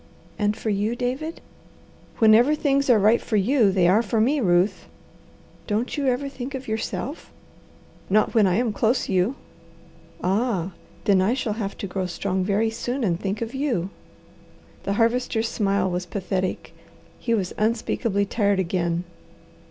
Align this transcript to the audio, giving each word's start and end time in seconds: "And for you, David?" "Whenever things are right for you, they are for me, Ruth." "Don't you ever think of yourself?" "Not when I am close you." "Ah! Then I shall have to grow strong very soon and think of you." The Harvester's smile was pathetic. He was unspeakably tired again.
"And 0.39 0.57
for 0.57 0.71
you, 0.71 0.95
David?" 0.95 1.41
"Whenever 2.17 2.55
things 2.55 2.89
are 2.89 2.97
right 2.97 3.21
for 3.21 3.35
you, 3.37 3.71
they 3.71 3.87
are 3.87 4.01
for 4.01 4.19
me, 4.19 4.39
Ruth." 4.41 4.87
"Don't 5.67 5.95
you 5.95 6.07
ever 6.07 6.27
think 6.27 6.55
of 6.55 6.67
yourself?" 6.67 7.31
"Not 8.09 8.33
when 8.33 8.47
I 8.47 8.55
am 8.55 8.73
close 8.73 9.09
you." 9.09 9.35
"Ah! 10.23 10.71
Then 11.03 11.21
I 11.21 11.35
shall 11.35 11.53
have 11.53 11.77
to 11.77 11.85
grow 11.85 12.07
strong 12.07 12.43
very 12.43 12.71
soon 12.71 13.03
and 13.03 13.19
think 13.19 13.43
of 13.43 13.53
you." 13.53 13.91
The 14.85 14.93
Harvester's 14.93 15.49
smile 15.49 15.87
was 15.87 16.07
pathetic. 16.07 16.73
He 17.19 17.35
was 17.35 17.53
unspeakably 17.59 18.25
tired 18.25 18.57
again. 18.57 19.03